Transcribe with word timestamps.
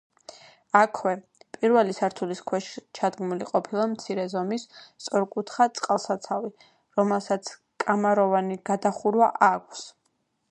აქვე, 0.77 1.11
პირველი 1.57 1.93
სართულის 1.97 2.39
ქვეშ 2.51 2.69
ჩადგმული 2.99 3.49
ყოფილა 3.49 3.85
მცირე 3.91 4.25
ზომის 4.33 4.65
სწორკუთხა 4.77 5.67
წყალსაცავი, 5.81 6.51
რომელსაც 7.01 7.51
კამაროვანი 7.85 8.59
გადახურვა 8.71 9.29
აქვს. 9.49 9.85